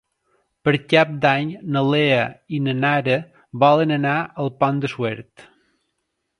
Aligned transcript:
Per 0.67 0.71
Cap 0.93 1.11
d'Any 1.25 1.51
na 1.75 1.83
Lea 1.89 2.23
i 2.59 2.63
na 2.69 2.75
Nara 2.79 3.19
volen 3.67 3.97
anar 4.01 4.17
al 4.45 4.53
Pont 4.65 4.85
de 4.87 4.95
Suert. 4.97 5.49